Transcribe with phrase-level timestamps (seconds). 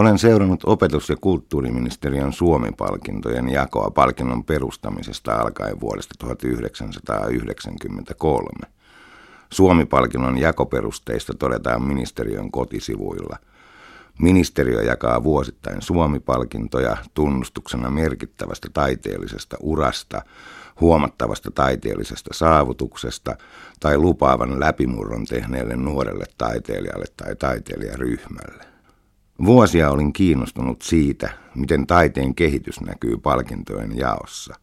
[0.00, 8.48] Olen seurannut opetus- ja kulttuuriministeriön Suomi-palkintojen jakoa palkinnon perustamisesta alkaen vuodesta 1993.
[9.52, 13.36] Suomi-palkinnon jakoperusteista todetaan ministeriön kotisivuilla.
[14.18, 20.22] Ministeriö jakaa vuosittain Suomi-palkintoja tunnustuksena merkittävästä taiteellisesta urasta,
[20.80, 23.36] huomattavasta taiteellisesta saavutuksesta
[23.80, 28.69] tai lupaavan läpimurron tehneelle nuorelle taiteilijalle tai taiteilijaryhmälle.
[29.44, 34.54] Vuosia olin kiinnostunut siitä, miten taiteen kehitys näkyy palkintojen jaossa,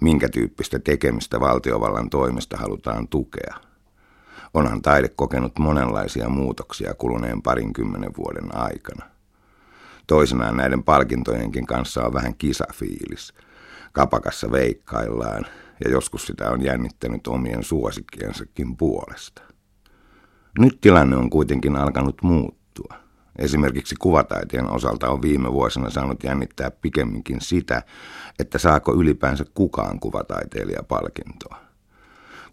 [0.00, 3.54] minkä tyyppistä tekemistä valtiovallan toimesta halutaan tukea.
[4.54, 9.06] Onhan taide kokenut monenlaisia muutoksia kuluneen parinkymmenen vuoden aikana.
[10.06, 13.34] Toisenaan näiden palkintojenkin kanssa on vähän kisafiilis.
[13.92, 15.46] Kapakassa veikkaillaan
[15.84, 19.42] ja joskus sitä on jännittänyt omien suosikkiensakin puolesta.
[20.58, 23.05] Nyt tilanne on kuitenkin alkanut muuttua.
[23.38, 27.82] Esimerkiksi kuvataiteen osalta on viime vuosina saanut jännittää pikemminkin sitä,
[28.38, 31.66] että saako ylipäänsä kukaan kuvataiteilijapalkintoa.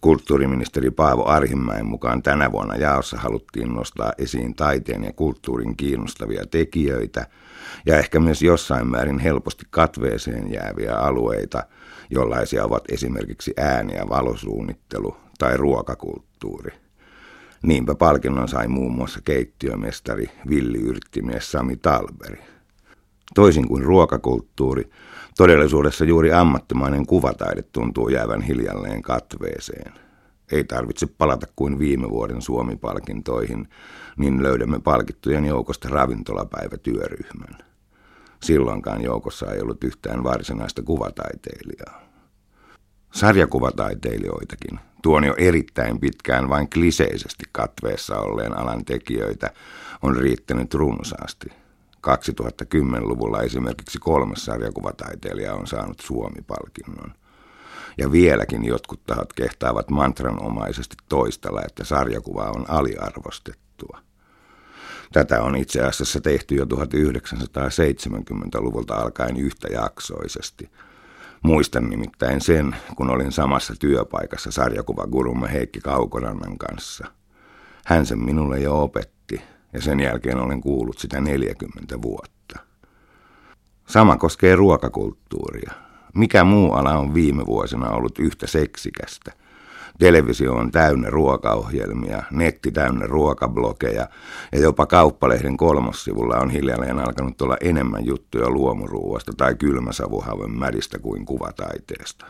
[0.00, 7.26] Kulttuuriministeri Paavo Arhimäen mukaan tänä vuonna jaossa haluttiin nostaa esiin taiteen ja kulttuurin kiinnostavia tekijöitä
[7.86, 11.62] ja ehkä myös jossain määrin helposti katveeseen jääviä alueita,
[12.10, 16.72] jollaisia ovat esimerkiksi ääni- ja valosuunnittelu tai ruokakulttuuri.
[17.62, 22.38] Niinpä palkinnon sai muun muassa keittiömestari Villi Yrttimies Sami Talberi.
[23.34, 24.90] Toisin kuin ruokakulttuuri,
[25.36, 29.92] todellisuudessa juuri ammattimainen kuvataide tuntuu jäävän hiljalleen katveeseen.
[30.52, 33.68] Ei tarvitse palata kuin viime vuoden Suomi-palkintoihin,
[34.16, 37.58] niin löydämme palkittujen joukosta ravintolapäivätyöryhmän.
[38.42, 42.11] Silloinkaan joukossa ei ollut yhtään varsinaista kuvataiteilijaa.
[43.12, 49.50] Sarjakuvataiteilijoitakin, tuon jo erittäin pitkään vain kliseisesti katveessa olleen alan tekijöitä,
[50.02, 51.46] on riittänyt runsaasti.
[52.06, 57.14] 2010-luvulla esimerkiksi kolme sarjakuvataiteilijaa on saanut Suomi-palkinnon.
[57.98, 63.98] Ja vieläkin jotkut tahot kehtaavat mantranomaisesti toistella, että sarjakuva on aliarvostettua.
[65.12, 70.70] Tätä on itse asiassa tehty jo 1970-luvulta alkaen yhtäjaksoisesti–
[71.42, 77.06] Muistan nimittäin sen, kun olin samassa työpaikassa sarjakuvagurumme Heikki Kaukorannan kanssa.
[77.86, 79.42] Hän sen minulle jo opetti,
[79.72, 82.58] ja sen jälkeen olen kuullut sitä 40 vuotta.
[83.86, 85.72] Sama koskee ruokakulttuuria.
[86.14, 89.32] Mikä muu ala on viime vuosina ollut yhtä seksikästä?
[90.02, 94.08] Televisio on täynnä ruokaohjelmia, netti täynnä ruokablogeja
[94.52, 101.26] ja jopa kauppalehden kolmossivulla on hiljalleen alkanut olla enemmän juttuja luomuruuasta tai kylmäsavuhaven märistä kuin
[101.26, 102.26] kuvataiteesta.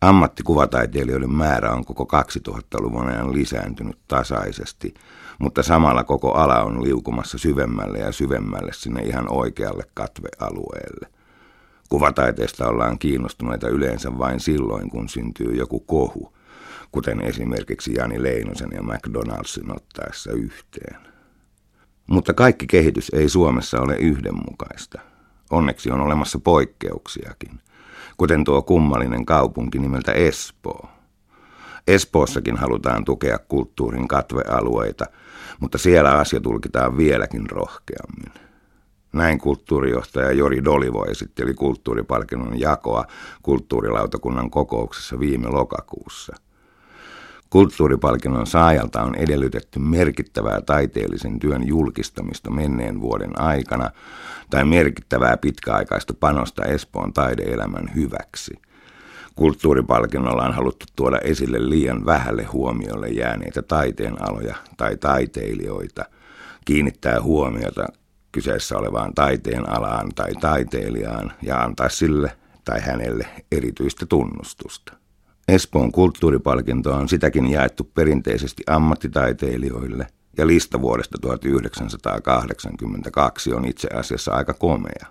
[0.00, 2.08] Ammattikuvataiteilijoiden määrä on koko
[2.48, 4.94] 2000-luvun ajan lisääntynyt tasaisesti,
[5.38, 11.08] mutta samalla koko ala on liukumassa syvemmälle ja syvemmälle sinne ihan oikealle katvealueelle.
[11.88, 16.32] Kuvataiteesta ollaan kiinnostuneita yleensä vain silloin, kun syntyy joku kohu–
[16.92, 20.96] kuten esimerkiksi Jani Leinosen ja McDonaldsin ottaessa yhteen.
[22.06, 25.00] Mutta kaikki kehitys ei Suomessa ole yhdenmukaista.
[25.50, 27.60] Onneksi on olemassa poikkeuksiakin,
[28.16, 30.88] kuten tuo kummallinen kaupunki nimeltä Espoo.
[31.86, 35.04] Espoossakin halutaan tukea kulttuurin katvealueita,
[35.60, 38.32] mutta siellä asia tulkitaan vieläkin rohkeammin.
[39.12, 43.04] Näin kulttuurijohtaja Jori Dolivo esitteli kulttuuripalkinnon jakoa
[43.42, 46.36] kulttuurilautakunnan kokouksessa viime lokakuussa–
[47.52, 53.90] Kulttuuripalkinnon saajalta on edellytetty merkittävää taiteellisen työn julkistamista menneen vuoden aikana
[54.50, 58.54] tai merkittävää pitkäaikaista panosta Espoon taideelämän hyväksi.
[59.34, 66.04] Kulttuuripalkinnolla on haluttu tuoda esille liian vähälle huomiolle jääneitä taiteenaloja tai taiteilijoita,
[66.64, 67.86] kiinnittää huomiota
[68.32, 75.01] kyseessä olevaan taiteen alaan tai taiteilijaan ja antaa sille tai hänelle erityistä tunnustusta.
[75.48, 80.06] Espoon kulttuuripalkinto on sitäkin jaettu perinteisesti ammattitaiteilijoille,
[80.38, 85.06] ja lista vuodesta 1982 on itse asiassa aika komea.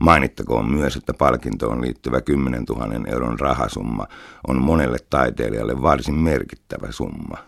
[0.00, 4.06] Mainittakoon myös, että palkintoon liittyvä 10 000 euron rahasumma
[4.48, 7.38] on monelle taiteilijalle varsin merkittävä summa,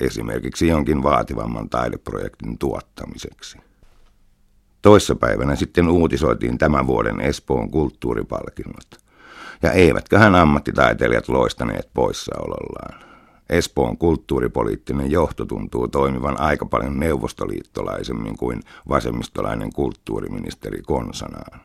[0.00, 3.58] esimerkiksi jonkin vaativamman taideprojektin tuottamiseksi.
[4.82, 8.86] Toissapäivänä sitten uutisoitiin tämän vuoden Espoon kulttuuripalkinnot–
[9.62, 13.10] ja eivätköhän ammattitaiteilijat loistaneet poissaolollaan.
[13.50, 21.60] Espoon kulttuuripoliittinen johto tuntuu toimivan aika paljon neuvostoliittolaisemmin kuin vasemmistolainen kulttuuriministeri konsanaan.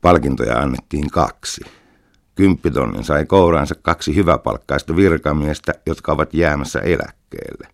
[0.00, 1.60] Palkintoja annettiin kaksi.
[2.34, 7.68] Kymppitonnin sai kouraansa kaksi hyväpalkkaista virkamiestä, jotka ovat jäämässä eläkkeelle.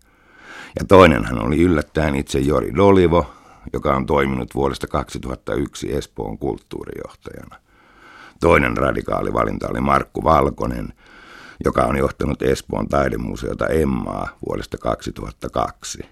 [0.79, 3.33] Ja toinenhan oli yllättäen itse Jori Dolivo,
[3.73, 7.55] joka on toiminut vuodesta 2001 Espoon kulttuurijohtajana.
[8.39, 10.93] Toinen radikaali valinta oli Markku Valkonen,
[11.65, 16.05] joka on johtanut Espoon taidemuseota Emmaa vuodesta 2002.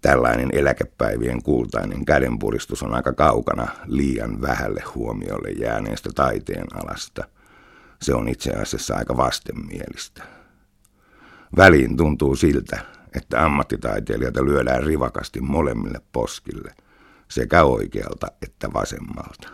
[0.00, 7.24] Tällainen eläkepäivien kultainen kädenpuristus on aika kaukana liian vähälle huomiolle jääneestä taiteen alasta.
[8.02, 10.22] Se on itse asiassa aika vastenmielistä.
[11.56, 12.78] Väliin tuntuu siltä,
[13.16, 16.74] että ammattitaiteilijoita lyödään rivakasti molemmille poskille,
[17.28, 19.48] sekä oikealta että vasemmalta.